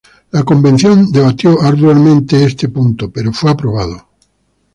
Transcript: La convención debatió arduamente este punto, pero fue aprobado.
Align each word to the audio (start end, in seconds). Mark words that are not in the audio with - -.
La 0.31 0.41
convención 0.41 1.11
debatió 1.11 1.61
arduamente 1.61 2.43
este 2.43 2.67
punto, 2.69 3.11
pero 3.11 3.31
fue 3.33 3.51
aprobado. 3.51 4.07